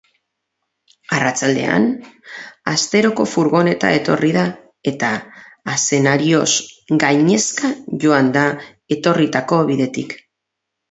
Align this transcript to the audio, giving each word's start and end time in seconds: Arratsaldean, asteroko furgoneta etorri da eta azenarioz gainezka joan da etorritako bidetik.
Arratsaldean, 1.17 1.83
asteroko 2.73 3.27
furgoneta 3.35 3.91
etorri 3.99 4.33
da 4.39 4.47
eta 4.95 5.13
azenarioz 5.77 6.51
gainezka 7.07 7.75
joan 8.07 8.37
da 8.41 8.51
etorritako 8.99 9.65
bidetik. 9.73 10.23